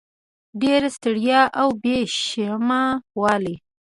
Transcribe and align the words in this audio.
ډېره 0.61 0.89
ستړیا 0.95 1.41
او 1.61 1.67
بې 1.81 1.97
شیمه 2.23 2.83
والی 3.19 3.55